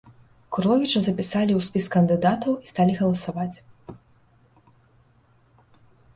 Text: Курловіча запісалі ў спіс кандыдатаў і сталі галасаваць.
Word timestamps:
Курловіча 0.55 0.99
запісалі 1.07 1.53
ў 1.55 1.61
спіс 1.67 1.85
кандыдатаў 1.97 2.57
і 2.57 2.71
сталі 2.71 2.97
галасаваць. 3.03 3.61